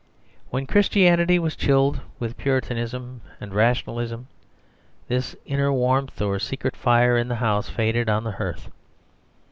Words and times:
When 0.49 0.65
Christianity 0.65 1.37
was 1.37 1.55
chilled 1.55 1.99
with 2.17 2.35
Puritanism 2.35 3.21
and 3.39 3.53
rationalism, 3.53 4.29
this 5.07 5.35
inner 5.45 5.71
warmth 5.71 6.19
or 6.23 6.39
secret 6.39 6.75
fire 6.75 7.15
in 7.19 7.27
the 7.27 7.35
house 7.35 7.69
faded 7.69 8.09
on 8.09 8.23
the 8.23 8.31
hearth. 8.31 8.71